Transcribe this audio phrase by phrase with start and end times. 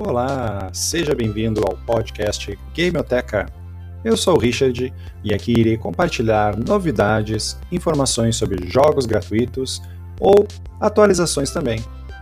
[0.00, 3.46] Olá, seja bem-vindo ao podcast Gameoteca.
[4.04, 9.82] Eu sou o Richard e aqui irei compartilhar novidades, informações sobre jogos gratuitos
[10.20, 10.46] ou
[10.80, 11.80] atualizações também.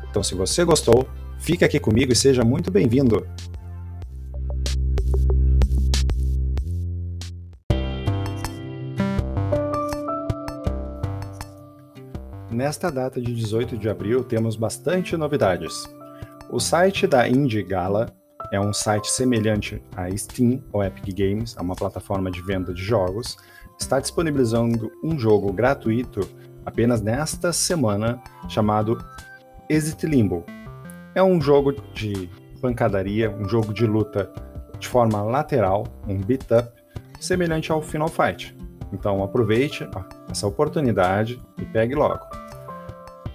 [0.08, 1.06] Então, se você gostou,
[1.38, 3.26] fique aqui comigo e seja muito bem-vindo.
[12.50, 15.94] Nesta data de 18 de abril temos bastante novidades.
[16.48, 18.08] O site da Indie Gala
[18.52, 22.80] é um site semelhante à Steam ou Epic Games, é uma plataforma de venda de
[22.80, 23.36] jogos,
[23.78, 26.20] está disponibilizando um jogo gratuito
[26.64, 28.96] apenas nesta semana chamado
[29.68, 30.44] Exit Limbo.
[31.16, 34.32] É um jogo de pancadaria, um jogo de luta
[34.78, 36.70] de forma lateral, um beat up,
[37.18, 38.56] semelhante ao Final Fight.
[38.92, 39.86] Então aproveite
[40.30, 42.45] essa oportunidade e pegue logo.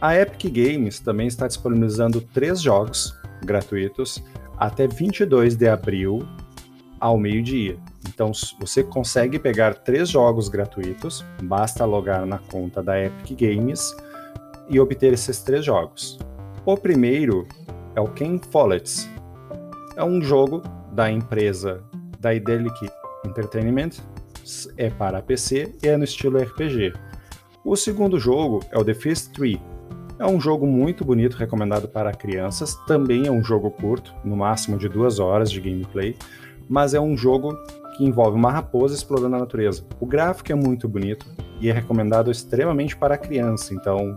[0.02, 3.16] A Epic Games também está disponibilizando três jogos
[3.46, 4.24] gratuitos
[4.58, 6.28] até 22 de abril
[7.00, 7.78] ao meio-dia.
[8.10, 13.96] Então você consegue pegar três jogos gratuitos, basta logar na conta da Epic Games
[14.68, 16.18] e obter esses três jogos.
[16.66, 17.48] O primeiro
[17.96, 19.08] é o Ken Follett.
[19.96, 21.84] É um jogo da empresa
[22.20, 22.90] Daedalic
[23.24, 23.92] Entertainment,
[24.78, 26.92] é para PC e é no estilo RPG.
[27.64, 29.62] O segundo jogo é o The Fist Tree,
[30.22, 32.76] é um jogo muito bonito, recomendado para crianças.
[32.86, 36.16] Também é um jogo curto, no máximo de duas horas de gameplay,
[36.70, 37.58] mas é um jogo
[37.98, 39.84] que envolve uma raposa explorando a natureza.
[40.00, 41.26] O gráfico é muito bonito
[41.60, 44.14] e é recomendado extremamente para criança, então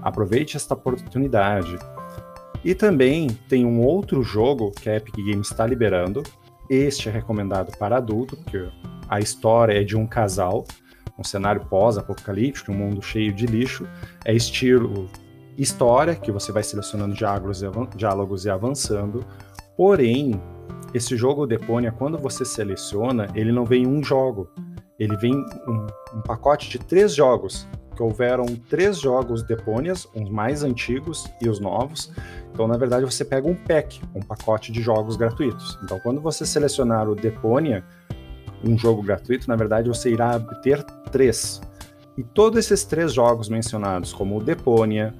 [0.00, 1.78] aproveite esta oportunidade.
[2.64, 6.22] E também tem um outro jogo que a Epic Games está liberando.
[6.70, 8.66] Este é recomendado para adulto, porque
[9.06, 10.64] a história é de um casal,
[11.18, 13.86] um cenário pós-apocalíptico, um mundo cheio de lixo.
[14.24, 15.06] É estilo
[15.56, 19.24] história, que você vai selecionando diálogos e, diálogos e avançando.
[19.76, 20.40] Porém,
[20.92, 24.48] esse jogo Deponia, quando você seleciona, ele não vem um jogo.
[24.98, 27.66] Ele vem um, um pacote de três jogos.
[27.96, 32.12] Que houveram três jogos Deponias, os mais antigos e os novos.
[32.52, 35.78] Então, na verdade, você pega um pack, um pacote de jogos gratuitos.
[35.82, 37.84] Então, quando você selecionar o Deponia,
[38.64, 40.82] um jogo gratuito, na verdade, você irá obter
[41.12, 41.60] três.
[42.16, 45.14] E todos esses três jogos mencionados, como o Deponia,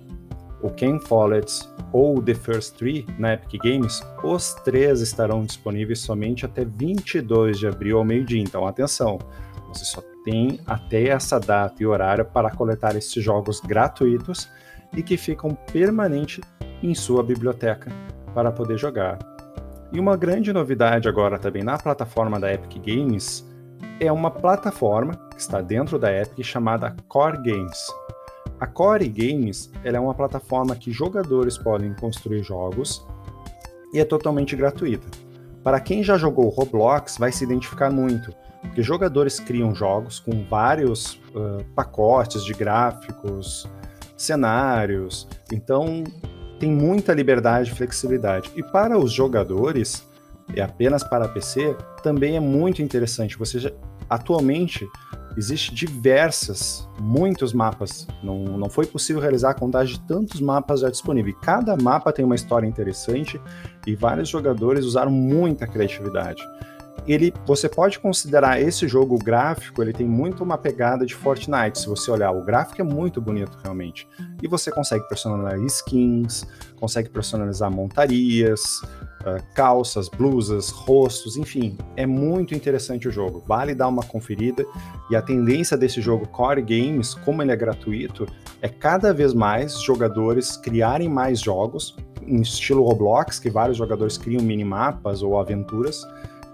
[0.64, 6.46] o Ken Follett ou The First Three na Epic Games, os três estarão disponíveis somente
[6.46, 8.40] até 22 de abril ao meio-dia.
[8.40, 9.18] Então, atenção,
[9.68, 14.48] você só tem até essa data e horário para coletar esses jogos gratuitos
[14.96, 16.40] e que ficam permanente
[16.82, 17.92] em sua biblioteca
[18.34, 19.18] para poder jogar.
[19.92, 23.46] E uma grande novidade agora também na plataforma da Epic Games
[24.00, 27.86] é uma plataforma que está dentro da Epic chamada Core Games.
[28.60, 33.04] A Core Games é uma plataforma que jogadores podem construir jogos
[33.92, 35.06] e é totalmente gratuita.
[35.62, 41.14] Para quem já jogou Roblox, vai se identificar muito, porque jogadores criam jogos com vários
[41.34, 43.66] uh, pacotes de gráficos,
[44.16, 46.04] cenários, então
[46.58, 48.50] tem muita liberdade e flexibilidade.
[48.54, 50.06] E para os jogadores,
[50.54, 53.38] é apenas para PC, também é muito interessante.
[53.38, 53.72] Você já,
[54.08, 54.86] atualmente
[55.36, 58.06] existe diversas, muitos mapas.
[58.22, 61.36] Não, não foi possível realizar a contagem de tantos mapas já disponíveis.
[61.42, 63.40] Cada mapa tem uma história interessante
[63.86, 66.42] e vários jogadores usaram muita criatividade.
[67.06, 71.78] Ele, você pode considerar esse jogo gráfico, ele tem muito uma pegada de Fortnite.
[71.78, 74.08] Se você olhar, o gráfico é muito bonito realmente.
[74.42, 76.46] E você consegue personalizar skins,
[76.76, 78.60] consegue personalizar montarias,
[79.20, 83.42] uh, calças, blusas, rostos, enfim, é muito interessante o jogo.
[83.46, 84.64] Vale dar uma conferida.
[85.10, 88.26] E a tendência desse jogo Core Games, como ele é gratuito,
[88.62, 94.42] é cada vez mais jogadores criarem mais jogos em estilo Roblox, que vários jogadores criam
[94.42, 96.02] minimapas ou aventuras.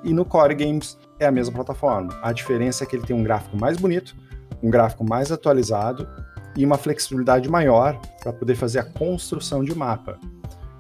[0.03, 2.19] E no Core Games é a mesma plataforma.
[2.23, 4.17] A diferença é que ele tem um gráfico mais bonito,
[4.63, 6.09] um gráfico mais atualizado
[6.57, 10.19] e uma flexibilidade maior para poder fazer a construção de mapa.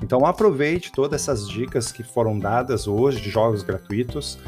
[0.03, 4.39] Então aproveite todas essas dicas que foram dadas hoje de jogos gratuitos,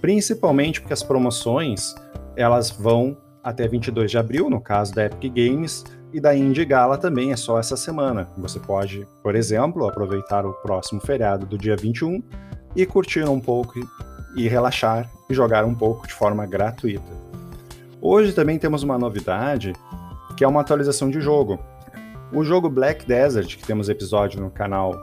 [0.00, 1.94] principalmente porque as promoções
[2.36, 6.98] elas vão até 22 de abril, no caso da Epic Games, e da Indie Gala
[6.98, 8.28] também é só essa semana.
[8.36, 12.22] Você pode, por exemplo, aproveitar o próximo feriado do dia 21
[12.74, 13.80] e curtir um pouco
[14.36, 17.12] e relaxar e jogar um pouco de forma gratuita.
[18.00, 19.72] Hoje também temos uma novidade,
[20.36, 21.58] que é uma atualização de jogo.
[22.32, 24.94] O jogo Black Desert, que temos episódio no canal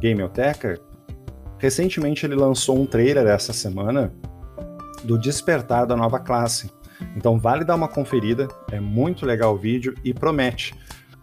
[0.00, 0.80] Gameoteca,
[1.58, 4.12] recentemente ele lançou um trailer essa semana
[5.04, 6.70] do despertar da nova classe.
[7.16, 10.74] Então vale dar uma conferida, é muito legal o vídeo e promete.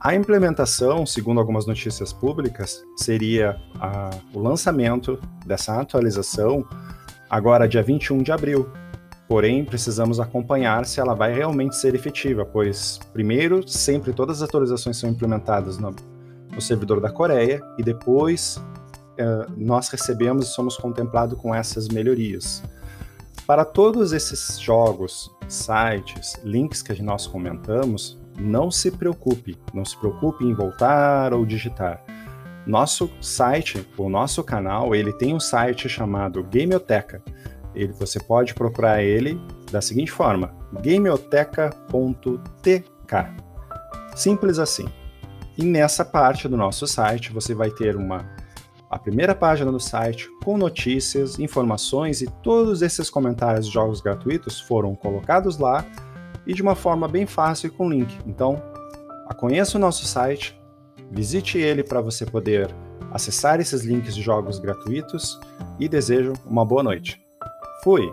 [0.04, 6.66] A implementação, segundo algumas notícias públicas, seria a, o lançamento dessa atualização
[7.30, 8.68] agora dia 21 de abril.
[9.28, 14.98] Porém, precisamos acompanhar se ela vai realmente ser efetiva, pois, primeiro, sempre todas as atualizações
[14.98, 15.96] são implementadas no,
[16.52, 22.64] no servidor da Coreia e depois uh, nós recebemos e somos contemplados com essas melhorias.
[23.46, 30.44] Para todos esses jogos, sites, links que nós comentamos, não se preocupe, não se preocupe
[30.44, 32.04] em voltar ou digitar.
[32.66, 37.22] Nosso site, o nosso canal, ele tem um site chamado Gameoteca.
[37.74, 39.40] Ele, você pode procurar ele
[39.72, 41.82] da seguinte forma: gameoteca.tk.
[44.16, 44.88] Simples assim.
[45.58, 48.30] E nessa parte do nosso site você vai ter uma
[48.90, 54.60] a primeira página do site com notícias, informações e todos esses comentários de jogos gratuitos
[54.60, 55.86] foram colocados lá
[56.46, 58.18] e de uma forma bem fácil e com link.
[58.26, 58.62] Então,
[59.42, 60.56] conheça o nosso site,
[61.10, 62.74] visite ele para você poder
[63.12, 65.40] acessar esses links de jogos gratuitos
[65.80, 67.20] e desejo uma boa noite.
[67.84, 68.08] Fui!